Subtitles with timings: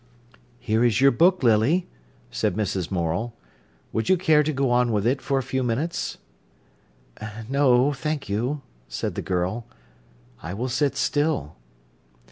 [0.57, 1.87] "Here is your book, Lily,"
[2.31, 2.89] said Mrs.
[2.89, 3.35] Morel.
[3.93, 6.17] "Would you care to go on with it for a few minutes?"
[7.47, 9.67] "No, thank you," said the girl.
[10.41, 11.55] "I will sit still."